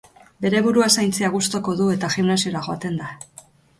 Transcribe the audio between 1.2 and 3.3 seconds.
gustuko du eta gimnasiora joaten da.